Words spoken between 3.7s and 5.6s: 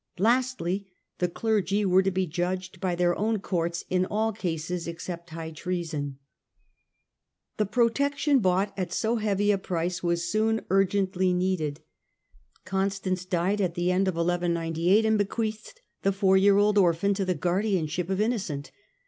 in all cases except high